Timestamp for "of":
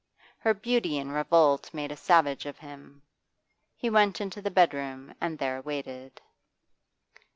2.47-2.57